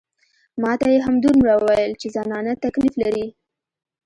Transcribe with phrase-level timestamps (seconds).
[0.61, 3.25] ما ته يې همدومره وويل چې زنانه تکليف لري.